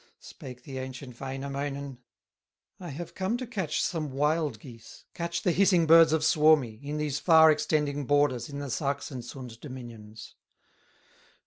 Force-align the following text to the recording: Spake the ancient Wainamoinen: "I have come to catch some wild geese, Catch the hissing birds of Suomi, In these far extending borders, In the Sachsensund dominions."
Spake 0.19 0.63
the 0.63 0.79
ancient 0.79 1.15
Wainamoinen: 1.21 1.99
"I 2.79 2.89
have 2.89 3.13
come 3.13 3.37
to 3.37 3.45
catch 3.45 3.83
some 3.83 4.09
wild 4.09 4.59
geese, 4.59 5.05
Catch 5.13 5.43
the 5.43 5.51
hissing 5.51 5.85
birds 5.85 6.11
of 6.11 6.25
Suomi, 6.25 6.79
In 6.81 6.97
these 6.97 7.19
far 7.19 7.51
extending 7.51 8.05
borders, 8.07 8.49
In 8.49 8.57
the 8.57 8.71
Sachsensund 8.71 9.59
dominions." 9.59 10.33